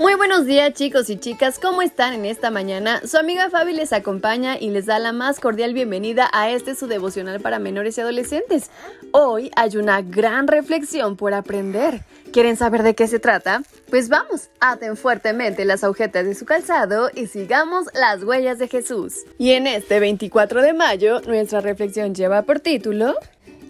Muy 0.00 0.14
buenos 0.14 0.46
días 0.46 0.72
chicos 0.72 1.10
y 1.10 1.18
chicas, 1.18 1.58
¿cómo 1.58 1.82
están 1.82 2.14
en 2.14 2.24
esta 2.24 2.50
mañana? 2.50 3.02
Su 3.06 3.18
amiga 3.18 3.50
Fabi 3.50 3.74
les 3.74 3.92
acompaña 3.92 4.58
y 4.58 4.70
les 4.70 4.86
da 4.86 4.98
la 4.98 5.12
más 5.12 5.40
cordial 5.40 5.74
bienvenida 5.74 6.30
a 6.32 6.48
este 6.48 6.74
su 6.74 6.86
devocional 6.86 7.40
para 7.40 7.58
menores 7.58 7.98
y 7.98 8.00
adolescentes. 8.00 8.70
Hoy 9.12 9.50
hay 9.56 9.76
una 9.76 10.00
gran 10.00 10.48
reflexión 10.48 11.16
por 11.16 11.34
aprender. 11.34 12.00
¿Quieren 12.32 12.56
saber 12.56 12.82
de 12.82 12.94
qué 12.94 13.08
se 13.08 13.18
trata? 13.18 13.62
Pues 13.90 14.08
vamos, 14.08 14.48
aten 14.58 14.96
fuertemente 14.96 15.66
las 15.66 15.84
agujetas 15.84 16.24
de 16.24 16.34
su 16.34 16.46
calzado 16.46 17.10
y 17.14 17.26
sigamos 17.26 17.84
las 17.92 18.24
huellas 18.24 18.58
de 18.58 18.68
Jesús. 18.68 19.16
Y 19.36 19.50
en 19.50 19.66
este 19.66 20.00
24 20.00 20.62
de 20.62 20.72
mayo, 20.72 21.20
nuestra 21.26 21.60
reflexión 21.60 22.14
lleva 22.14 22.40
por 22.40 22.60
título 22.60 23.16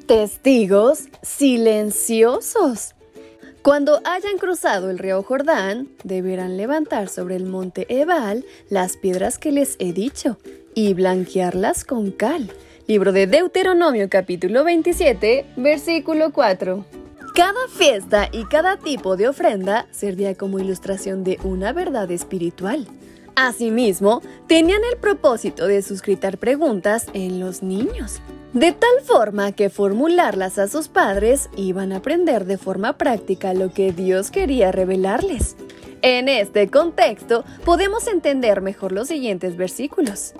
Testigos 0.06 1.08
silenciosos. 1.22 2.94
Cuando 3.62 4.00
hayan 4.04 4.38
cruzado 4.38 4.88
el 4.88 4.98
río 4.98 5.22
Jordán, 5.22 5.88
deberán 6.02 6.56
levantar 6.56 7.10
sobre 7.10 7.36
el 7.36 7.44
monte 7.44 7.84
Ebal 7.90 8.46
las 8.70 8.96
piedras 8.96 9.36
que 9.36 9.52
les 9.52 9.76
he 9.78 9.92
dicho 9.92 10.38
y 10.74 10.94
blanquearlas 10.94 11.84
con 11.84 12.10
cal. 12.10 12.50
Libro 12.86 13.12
de 13.12 13.26
Deuteronomio 13.26 14.08
capítulo 14.08 14.64
27, 14.64 15.44
versículo 15.58 16.32
4. 16.32 16.86
Cada 17.34 17.68
fiesta 17.68 18.30
y 18.32 18.46
cada 18.46 18.78
tipo 18.78 19.18
de 19.18 19.28
ofrenda 19.28 19.86
servía 19.90 20.34
como 20.34 20.58
ilustración 20.58 21.22
de 21.22 21.38
una 21.44 21.74
verdad 21.74 22.10
espiritual. 22.10 22.86
Asimismo, 23.36 24.22
tenían 24.46 24.80
el 24.90 24.98
propósito 24.98 25.66
de 25.66 25.82
suscitar 25.82 26.38
preguntas 26.38 27.08
en 27.12 27.40
los 27.40 27.62
niños, 27.62 28.22
de 28.52 28.72
tal 28.72 29.00
forma 29.04 29.52
que 29.52 29.70
formularlas 29.70 30.58
a 30.58 30.66
sus 30.66 30.88
padres 30.88 31.48
iban 31.56 31.92
a 31.92 31.98
aprender 31.98 32.46
de 32.46 32.58
forma 32.58 32.98
práctica 32.98 33.54
lo 33.54 33.72
que 33.72 33.92
Dios 33.92 34.30
quería 34.30 34.72
revelarles. 34.72 35.56
En 36.02 36.28
este 36.28 36.68
contexto 36.68 37.44
podemos 37.64 38.08
entender 38.08 38.60
mejor 38.60 38.92
los 38.92 39.08
siguientes 39.08 39.56
versículos. 39.56 40.34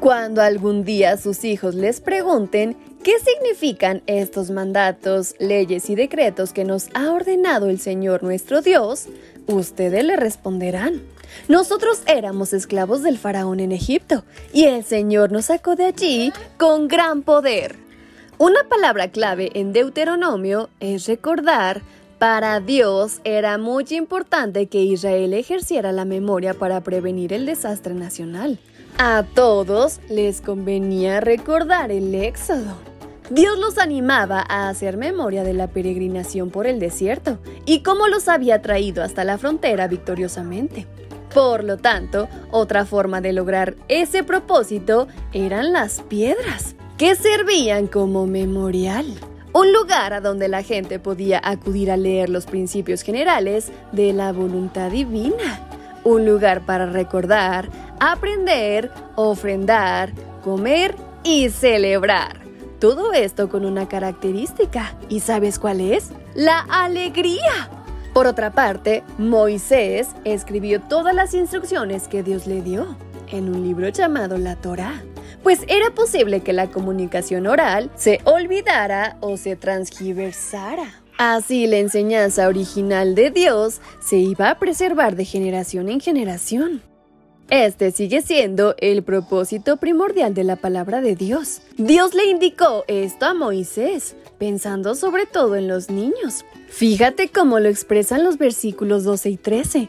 Cuando 0.00 0.42
algún 0.42 0.84
día 0.84 1.16
sus 1.16 1.44
hijos 1.44 1.74
les 1.74 2.00
pregunten 2.00 2.76
qué 3.02 3.12
significan 3.18 4.02
estos 4.06 4.50
mandatos, 4.50 5.34
leyes 5.38 5.88
y 5.90 5.94
decretos 5.94 6.52
que 6.52 6.64
nos 6.64 6.88
ha 6.94 7.12
ordenado 7.12 7.68
el 7.68 7.78
Señor 7.78 8.22
nuestro 8.22 8.62
Dios, 8.62 9.06
ustedes 9.46 10.04
le 10.04 10.16
responderán. 10.16 11.02
Nosotros 11.48 12.02
éramos 12.06 12.52
esclavos 12.52 13.02
del 13.02 13.18
faraón 13.18 13.60
en 13.60 13.72
Egipto 13.72 14.24
y 14.52 14.64
el 14.64 14.84
Señor 14.84 15.32
nos 15.32 15.46
sacó 15.46 15.76
de 15.76 15.86
allí 15.86 16.32
con 16.58 16.88
gran 16.88 17.22
poder. 17.22 17.76
Una 18.38 18.64
palabra 18.68 19.10
clave 19.10 19.50
en 19.54 19.72
Deuteronomio 19.72 20.70
es 20.80 21.06
recordar 21.06 21.82
para 22.20 22.60
Dios 22.60 23.22
era 23.24 23.56
muy 23.56 23.86
importante 23.92 24.66
que 24.66 24.82
Israel 24.82 25.32
ejerciera 25.32 25.90
la 25.90 26.04
memoria 26.04 26.52
para 26.52 26.82
prevenir 26.82 27.32
el 27.32 27.46
desastre 27.46 27.94
nacional. 27.94 28.58
A 28.98 29.24
todos 29.34 30.00
les 30.10 30.42
convenía 30.42 31.20
recordar 31.20 31.90
el 31.90 32.14
éxodo. 32.14 32.76
Dios 33.30 33.58
los 33.58 33.78
animaba 33.78 34.44
a 34.46 34.68
hacer 34.68 34.98
memoria 34.98 35.44
de 35.44 35.54
la 35.54 35.68
peregrinación 35.68 36.50
por 36.50 36.66
el 36.66 36.78
desierto 36.78 37.38
y 37.64 37.82
cómo 37.82 38.06
los 38.06 38.28
había 38.28 38.60
traído 38.60 39.02
hasta 39.02 39.24
la 39.24 39.38
frontera 39.38 39.88
victoriosamente. 39.88 40.86
Por 41.34 41.62
lo 41.64 41.76
tanto, 41.76 42.28
otra 42.50 42.84
forma 42.84 43.20
de 43.20 43.32
lograr 43.32 43.76
ese 43.88 44.24
propósito 44.24 45.06
eran 45.32 45.72
las 45.72 46.00
piedras, 46.02 46.74
que 46.98 47.14
servían 47.14 47.86
como 47.86 48.26
memorial. 48.26 49.06
Un 49.52 49.72
lugar 49.72 50.12
a 50.12 50.20
donde 50.20 50.48
la 50.48 50.62
gente 50.62 50.98
podía 50.98 51.40
acudir 51.42 51.90
a 51.90 51.96
leer 51.96 52.28
los 52.28 52.46
principios 52.46 53.02
generales 53.02 53.72
de 53.92 54.12
la 54.12 54.32
voluntad 54.32 54.90
divina. 54.90 55.66
Un 56.04 56.24
lugar 56.24 56.64
para 56.64 56.86
recordar, 56.86 57.68
aprender, 57.98 58.90
ofrendar, 59.16 60.12
comer 60.42 60.94
y 61.24 61.50
celebrar. 61.50 62.40
Todo 62.78 63.12
esto 63.12 63.48
con 63.48 63.64
una 63.64 63.88
característica. 63.88 64.94
¿Y 65.08 65.20
sabes 65.20 65.58
cuál 65.58 65.80
es? 65.80 66.10
La 66.34 66.60
alegría. 66.60 67.79
Por 68.12 68.26
otra 68.26 68.50
parte, 68.50 69.04
Moisés 69.18 70.08
escribió 70.24 70.80
todas 70.80 71.14
las 71.14 71.32
instrucciones 71.34 72.08
que 72.08 72.22
Dios 72.22 72.46
le 72.46 72.60
dio 72.60 72.96
en 73.28 73.48
un 73.48 73.62
libro 73.62 73.88
llamado 73.88 74.36
la 74.36 74.56
Torá, 74.56 75.02
pues 75.42 75.60
era 75.68 75.90
posible 75.94 76.40
que 76.40 76.52
la 76.52 76.70
comunicación 76.70 77.46
oral 77.46 77.90
se 77.94 78.20
olvidara 78.24 79.16
o 79.20 79.36
se 79.36 79.54
transgiversara. 79.56 81.02
Así 81.18 81.66
la 81.66 81.78
enseñanza 81.78 82.48
original 82.48 83.14
de 83.14 83.30
Dios 83.30 83.80
se 84.00 84.16
iba 84.16 84.50
a 84.50 84.58
preservar 84.58 85.16
de 85.16 85.24
generación 85.24 85.88
en 85.88 86.00
generación. 86.00 86.82
Este 87.50 87.90
sigue 87.90 88.22
siendo 88.22 88.74
el 88.78 89.02
propósito 89.02 89.76
primordial 89.76 90.34
de 90.34 90.44
la 90.44 90.56
palabra 90.56 91.00
de 91.00 91.16
Dios. 91.16 91.62
Dios 91.76 92.14
le 92.14 92.26
indicó 92.26 92.84
esto 92.86 93.26
a 93.26 93.34
Moisés, 93.34 94.14
pensando 94.40 94.96
sobre 94.96 95.26
todo 95.26 95.54
en 95.54 95.68
los 95.68 95.90
niños. 95.90 96.44
Fíjate 96.68 97.28
cómo 97.28 97.60
lo 97.60 97.68
expresan 97.68 98.24
los 98.24 98.38
versículos 98.38 99.04
12 99.04 99.30
y 99.30 99.36
13. 99.36 99.88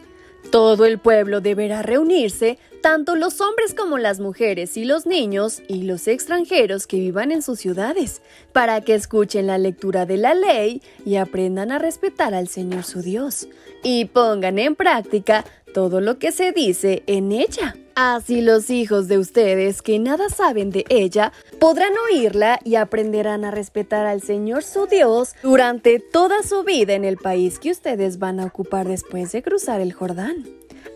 Todo 0.52 0.86
el 0.86 1.00
pueblo 1.00 1.40
deberá 1.40 1.82
reunirse, 1.82 2.60
tanto 2.82 3.16
los 3.16 3.40
hombres 3.40 3.74
como 3.74 3.98
las 3.98 4.20
mujeres 4.20 4.76
y 4.76 4.84
los 4.84 5.06
niños 5.06 5.62
y 5.68 5.84
los 5.84 6.08
extranjeros 6.08 6.86
que 6.86 6.98
vivan 6.98 7.32
en 7.32 7.42
sus 7.42 7.60
ciudades, 7.60 8.22
para 8.52 8.82
que 8.82 8.96
escuchen 8.96 9.48
la 9.48 9.58
lectura 9.58 10.06
de 10.06 10.18
la 10.18 10.34
ley 10.34 10.82
y 11.06 11.16
aprendan 11.16 11.72
a 11.72 11.80
respetar 11.80 12.34
al 12.34 12.50
Señor 12.50 12.84
su 12.84 13.02
Dios, 13.02 13.48
y 13.84 14.06
pongan 14.06 14.60
en 14.60 14.76
práctica 14.76 15.46
todo 15.74 16.02
lo 16.02 16.20
que 16.20 16.32
se 16.32 16.52
dice 16.52 17.04
en 17.08 17.32
ella. 17.32 17.76
Así 17.96 18.42
los 18.42 18.70
hijos 18.70 19.08
de 19.08 19.18
ustedes 19.18 19.82
que 19.82 20.00
nada 20.00 20.30
saben 20.30 20.70
de 20.70 20.86
ella 20.90 21.34
podrán 21.60 21.92
oírla 22.10 22.60
y 22.64 22.76
aprenderán 22.76 23.44
a 23.44 23.52
respetar 23.52 24.06
al 24.06 24.22
Señor 24.22 24.64
su 24.64 24.88
Dios 24.88 25.34
durante 25.44 26.00
toda 26.00 26.42
su 26.44 26.64
vida 26.64 26.94
en 26.94 27.04
el 27.04 27.18
país 27.18 27.60
que 27.60 27.72
ustedes 27.72 28.18
van 28.18 28.40
a 28.40 28.46
ocupar 28.46 28.88
después 28.88 29.32
de 29.32 29.44
cruzar 29.44 29.82
el 29.82 29.94
Jordán. 29.94 30.46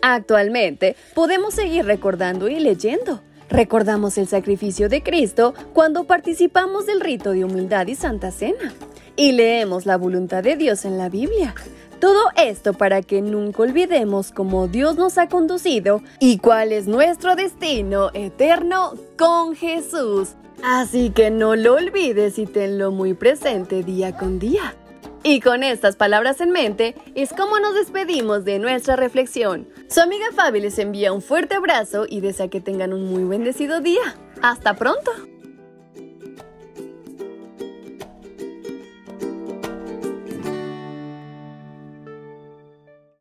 Actualmente 0.00 0.96
podemos 1.14 1.54
seguir 1.54 1.84
recordando 1.84 2.48
y 2.48 2.60
leyendo. 2.60 3.20
Recordamos 3.48 4.18
el 4.18 4.26
sacrificio 4.26 4.88
de 4.88 5.02
Cristo 5.02 5.54
cuando 5.72 6.04
participamos 6.04 6.86
del 6.86 7.00
rito 7.00 7.30
de 7.32 7.44
humildad 7.44 7.86
y 7.86 7.94
santa 7.94 8.30
cena. 8.30 8.72
Y 9.16 9.32
leemos 9.32 9.86
la 9.86 9.96
voluntad 9.96 10.42
de 10.42 10.56
Dios 10.56 10.84
en 10.84 10.98
la 10.98 11.08
Biblia. 11.08 11.54
Todo 12.00 12.30
esto 12.36 12.74
para 12.74 13.02
que 13.02 13.22
nunca 13.22 13.62
olvidemos 13.62 14.30
cómo 14.30 14.68
Dios 14.68 14.96
nos 14.96 15.16
ha 15.18 15.28
conducido 15.28 16.02
y 16.20 16.38
cuál 16.38 16.72
es 16.72 16.86
nuestro 16.86 17.36
destino 17.36 18.10
eterno 18.12 18.94
con 19.16 19.56
Jesús. 19.56 20.34
Así 20.62 21.10
que 21.10 21.30
no 21.30 21.56
lo 21.56 21.74
olvides 21.74 22.38
y 22.38 22.46
tenlo 22.46 22.90
muy 22.90 23.14
presente 23.14 23.82
día 23.82 24.16
con 24.16 24.38
día. 24.38 24.74
Y 25.22 25.40
con 25.40 25.64
estas 25.64 25.96
palabras 25.96 26.40
en 26.40 26.50
mente 26.50 26.94
es 27.14 27.32
como 27.32 27.58
nos 27.58 27.74
despedimos 27.74 28.44
de 28.44 28.58
nuestra 28.58 28.94
reflexión. 28.94 29.66
Su 29.88 30.00
amiga 30.00 30.26
Fabi 30.32 30.60
les 30.60 30.78
envía 30.78 31.12
un 31.12 31.22
fuerte 31.22 31.56
abrazo 31.56 32.06
y 32.08 32.20
desea 32.20 32.48
que 32.48 32.60
tengan 32.60 32.92
un 32.92 33.10
muy 33.10 33.24
bendecido 33.24 33.80
día. 33.80 34.16
¡Hasta 34.40 34.74
pronto! 34.74 35.10